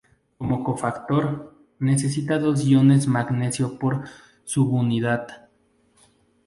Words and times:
Como 0.39 0.63
cofactor, 0.63 1.53
necesita 1.77 2.39
dos 2.39 2.65
iones 2.65 3.05
magnesio 3.07 3.77
por 3.77 4.03
subunidad. 4.45 5.27